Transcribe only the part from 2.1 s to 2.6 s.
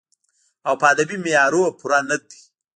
دی